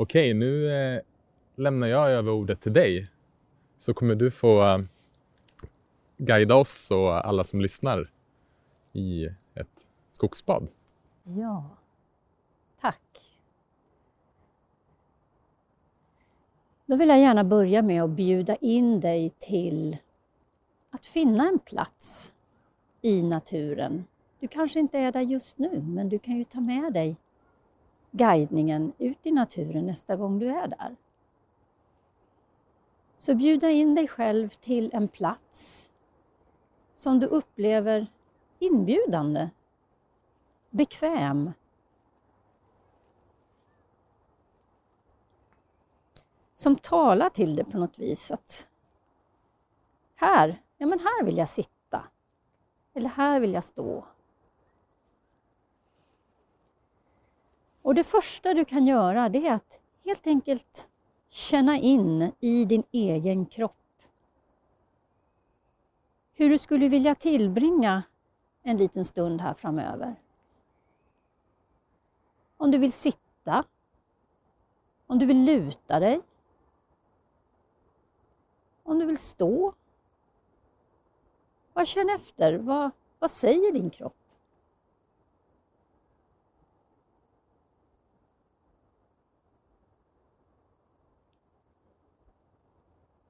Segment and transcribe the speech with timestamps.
[0.00, 1.00] Okej, nu eh,
[1.56, 3.08] lämnar jag över ordet till dig.
[3.78, 4.78] Så kommer du få eh,
[6.16, 8.10] guida oss och alla som lyssnar
[8.92, 10.68] i ett skogsbad.
[11.24, 11.70] Ja,
[12.80, 13.36] tack.
[16.86, 19.96] Då vill jag gärna börja med att bjuda in dig till
[20.90, 22.34] att finna en plats
[23.02, 24.04] i naturen.
[24.40, 27.16] Du kanske inte är där just nu, men du kan ju ta med dig
[28.10, 30.96] guidningen ut i naturen nästa gång du är där.
[33.18, 35.90] Så bjuda in dig själv till en plats
[36.94, 38.06] som du upplever
[38.58, 39.50] inbjudande,
[40.70, 41.52] bekväm.
[46.54, 48.70] Som talar till dig på något vis att
[50.14, 52.04] här, ja men här vill jag sitta.
[52.94, 54.06] Eller här vill jag stå.
[57.88, 60.88] Och det första du kan göra det är att helt enkelt
[61.28, 64.02] känna in i din egen kropp
[66.34, 68.02] hur du skulle vilja tillbringa
[68.62, 70.16] en liten stund här framöver.
[72.56, 73.64] Om du vill sitta,
[75.06, 76.20] om du vill luta dig,
[78.82, 79.74] om du vill stå.
[81.72, 84.17] Vad känn efter, vad, vad säger din kropp?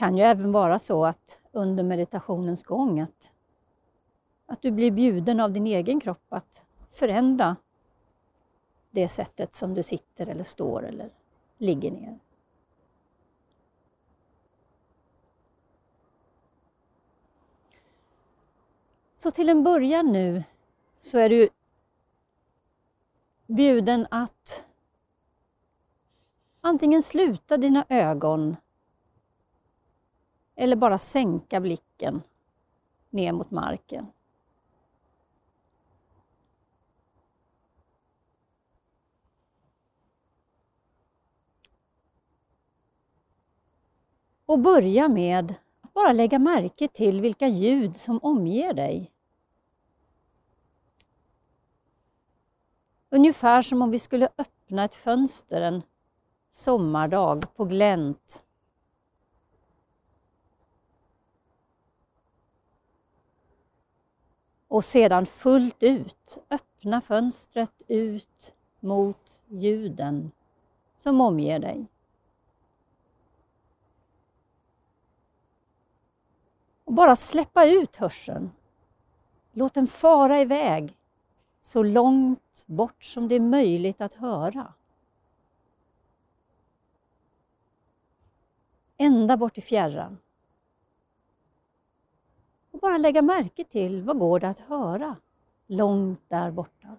[0.00, 3.32] Kan ju även vara så att under meditationens gång att,
[4.46, 7.56] att du blir bjuden av din egen kropp att förändra
[8.90, 11.10] det sättet som du sitter eller står eller
[11.58, 12.18] ligger ner.
[19.14, 20.44] Så till en början nu
[20.96, 21.48] så är du
[23.46, 24.66] bjuden att
[26.60, 28.56] antingen sluta dina ögon
[30.60, 32.22] eller bara sänka blicken
[33.10, 34.06] ner mot marken.
[44.46, 49.12] Och börja med att bara lägga märke till vilka ljud som omger dig.
[53.10, 55.82] Ungefär som om vi skulle öppna ett fönster en
[56.48, 58.44] sommardag på glänt
[64.70, 70.32] och sedan fullt ut öppna fönstret ut mot ljuden
[70.96, 71.86] som omger dig.
[76.84, 78.50] Och bara släppa ut hörseln.
[79.52, 80.96] Låt den fara iväg
[81.60, 84.74] så långt bort som det är möjligt att höra.
[88.96, 90.18] Ända bort i fjärran.
[92.80, 95.16] Och bara lägga märke till vad går det att höra
[95.66, 96.96] långt där borta.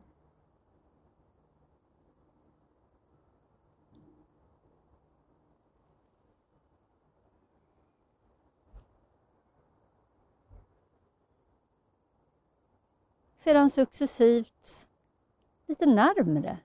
[13.35, 14.89] Sedan successivt
[15.67, 16.57] lite närmre.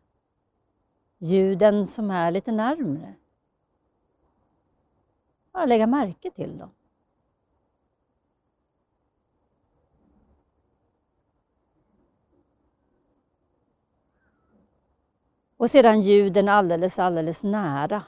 [1.19, 3.15] Ljuden som är lite närmre.
[5.53, 6.71] Bara lägga märke till dem.
[15.67, 18.03] Och sedan ljuden alldeles, alldeles nära.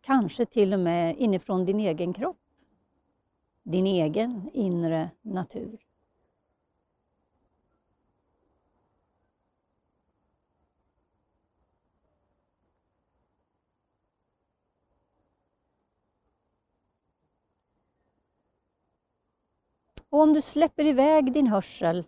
[0.00, 2.40] Kanske till och med inifrån din egen kropp.
[3.62, 5.83] Din egen inre natur.
[20.14, 22.06] Och om du släpper iväg din hörsel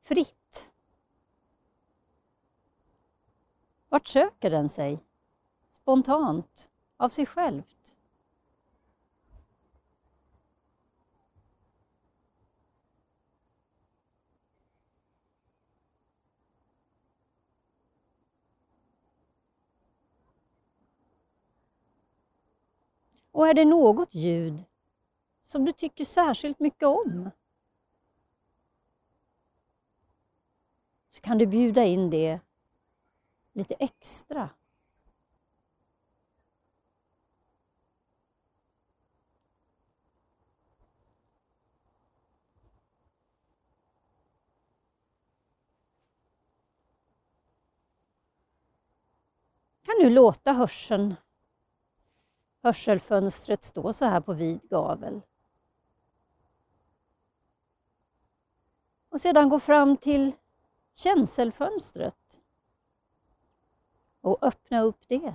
[0.00, 0.72] fritt.
[3.88, 5.04] Vart söker den sig?
[5.68, 7.96] Spontant, av sig självt?
[23.38, 24.64] Och är det något ljud
[25.42, 27.30] som du tycker särskilt mycket om?
[31.08, 32.40] Så kan du bjuda in det
[33.52, 34.50] lite extra.
[49.82, 51.14] kan du låta hörseln
[52.62, 55.20] hörselfönstret stå så här på vid gavel.
[59.08, 60.32] Och sedan gå fram till
[60.92, 62.40] känselfönstret
[64.20, 65.34] och öppna upp det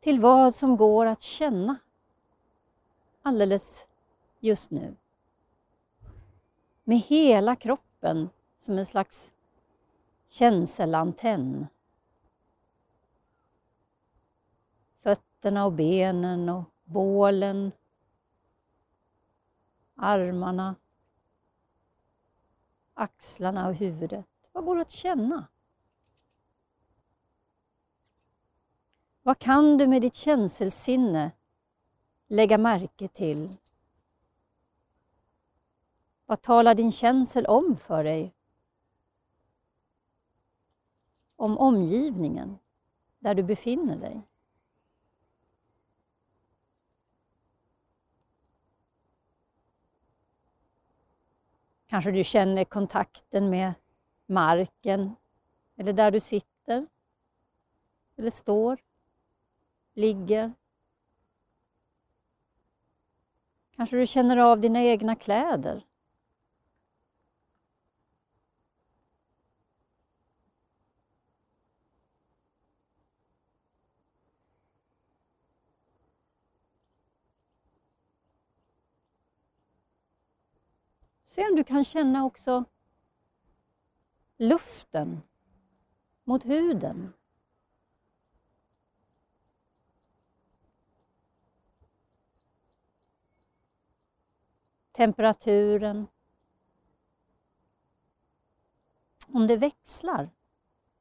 [0.00, 1.76] till vad som går att känna
[3.22, 3.88] alldeles
[4.40, 4.96] just nu.
[6.84, 9.32] Med hela kroppen som en slags
[10.26, 11.66] känselantenn.
[15.42, 17.72] Fötterna och benen och bålen,
[19.94, 20.74] armarna,
[22.94, 24.26] axlarna och huvudet.
[24.52, 25.46] Vad går att känna?
[29.22, 31.32] Vad kan du med ditt känselsinne
[32.26, 33.56] lägga märke till?
[36.26, 38.34] Vad talar din känsel om för dig?
[41.36, 42.58] Om omgivningen
[43.18, 44.22] där du befinner dig?
[51.92, 53.72] Kanske du känner kontakten med
[54.26, 55.16] marken
[55.76, 56.86] eller där du sitter
[58.16, 58.78] eller står
[59.94, 60.52] ligger.
[63.76, 65.84] Kanske du känner av dina egna kläder.
[81.32, 82.64] Se om du kan känna också
[84.36, 85.22] luften
[86.24, 87.12] mot huden.
[94.92, 96.06] temperaturen.
[99.28, 100.30] Om det växlar,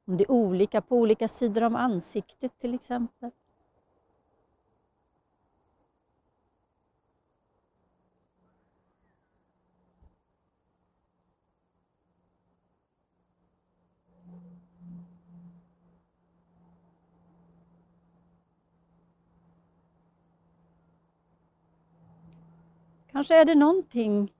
[0.05, 3.31] om det är olika på olika sidor om ansiktet till exempel.
[23.11, 24.33] Kanske är det någonting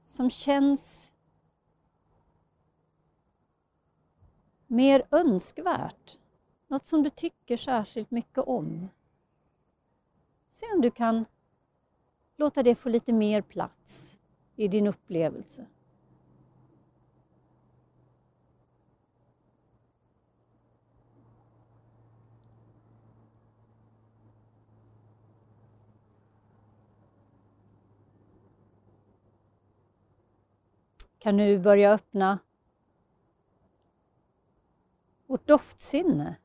[0.00, 1.14] som känns
[4.66, 6.18] mer önskvärt.
[6.68, 8.88] Något som du tycker särskilt mycket om.
[10.48, 11.24] Se om du kan
[12.36, 14.18] låta det få lite mer plats
[14.56, 15.66] i din upplevelse.
[31.20, 32.38] Kan nu börja öppna
[35.26, 36.36] vårt doftsinne.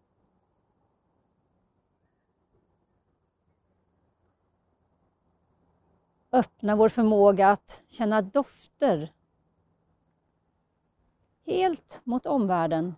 [6.31, 9.13] Öppna vår förmåga att känna dofter
[11.45, 12.95] helt mot omvärlden.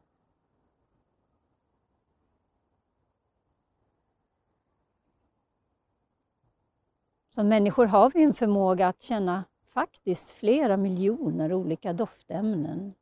[7.29, 12.93] Som människor har vi en förmåga att känna faktiskt flera miljoner olika doftämnen.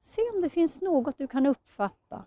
[0.00, 2.24] Se om det finns något du kan uppfatta.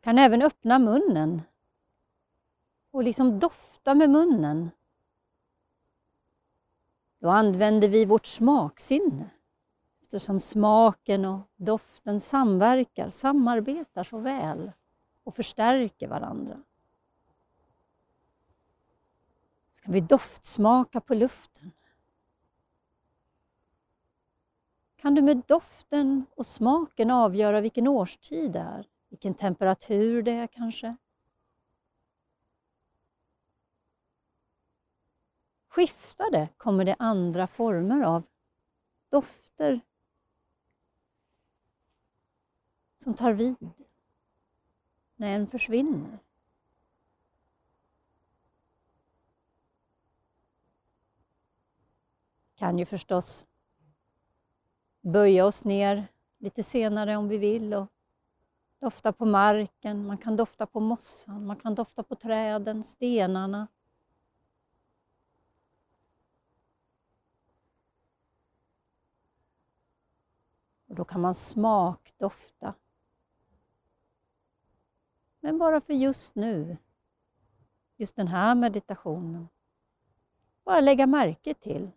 [0.00, 1.42] Kan även öppna munnen
[2.90, 4.70] och liksom dofta med munnen
[7.22, 9.30] då använder vi vårt smaksinne
[10.02, 14.72] eftersom smaken och doften samverkar, samarbetar så väl
[15.24, 16.62] och förstärker varandra.
[19.70, 21.70] Ska vi doftsmaka på luften?
[24.96, 28.86] Kan du med doften och smaken avgöra vilken årstid det är?
[29.08, 30.96] Vilken temperatur det är kanske?
[35.72, 38.26] Skiftar det kommer det andra former av
[39.08, 39.80] dofter
[42.96, 43.56] som tar vid
[45.16, 46.18] när en försvinner.
[52.54, 53.46] Kan ju förstås
[55.00, 56.06] böja oss ner
[56.38, 57.86] lite senare om vi vill och
[58.78, 63.68] dofta på marken, man kan dofta på mossan, man kan dofta på träden, stenarna,
[70.92, 72.74] Och då kan man smakdofta.
[75.40, 76.76] Men bara för just nu,
[77.96, 79.48] just den här meditationen,
[80.64, 81.90] bara lägga märke till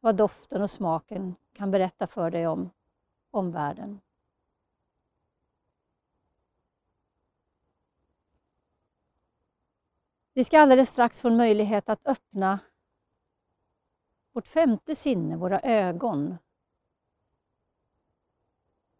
[0.00, 2.70] vad doften och smaken kan berätta för dig om
[3.30, 4.00] omvärlden.
[10.32, 12.58] Vi ska alldeles strax få en möjlighet att öppna
[14.32, 16.38] vårt femte sinne, våra ögon.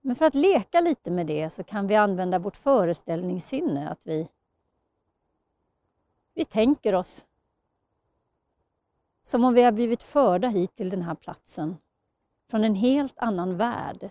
[0.05, 4.29] Men för att leka lite med det så kan vi använda vårt föreställningssinne, att vi,
[6.35, 7.27] vi tänker oss
[9.23, 11.77] som om vi har blivit förda hit till den här platsen
[12.51, 14.11] från en helt annan värld.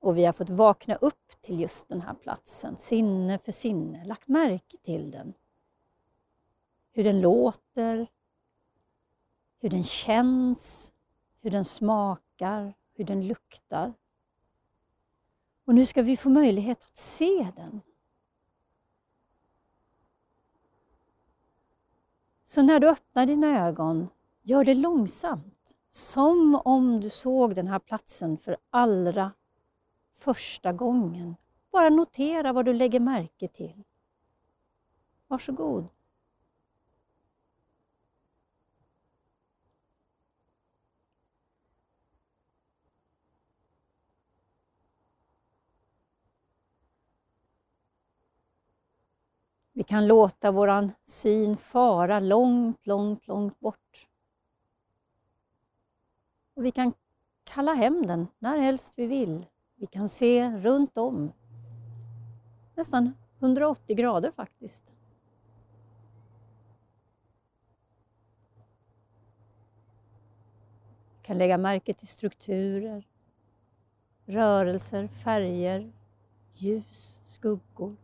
[0.00, 4.28] Och vi har fått vakna upp till just den här platsen, sinne för sinne, lagt
[4.28, 5.34] märke till den.
[6.92, 8.06] Hur den låter,
[9.58, 10.92] hur den känns,
[11.40, 13.92] hur den smakar, hur den luktar.
[15.70, 17.80] Och nu ska vi få möjlighet att se den.
[22.44, 24.08] Så när du öppnar dina ögon,
[24.42, 25.74] gör det långsamt.
[25.90, 29.32] Som om du såg den här platsen för allra
[30.12, 31.36] första gången.
[31.72, 33.82] Bara notera vad du lägger märke till.
[35.28, 35.88] Varsågod.
[49.80, 54.08] Vi kan låta våran syn fara långt, långt, långt bort.
[56.54, 56.92] Och vi kan
[57.44, 59.46] kalla hem den när helst vi vill.
[59.76, 61.32] Vi kan se runt om.
[62.74, 64.94] Nästan 180 grader faktiskt.
[71.16, 73.06] Vi kan lägga märke till strukturer,
[74.26, 75.92] rörelser, färger,
[76.54, 77.96] ljus, skuggor.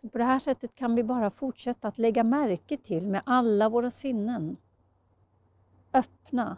[0.00, 3.68] Så på det här sättet kan vi bara fortsätta att lägga märke till med alla
[3.68, 4.56] våra sinnen.
[5.92, 6.56] Öppna.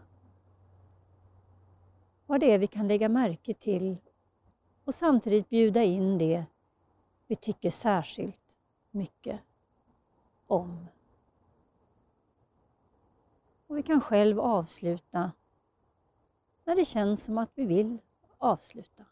[2.27, 3.97] Vad det är vi kan lägga märke till
[4.85, 6.45] och samtidigt bjuda in det
[7.27, 8.57] vi tycker särskilt
[8.91, 9.41] mycket
[10.47, 10.87] om.
[13.67, 15.33] Och vi kan själv avsluta
[16.65, 17.99] när det känns som att vi vill
[18.39, 19.05] avsluta.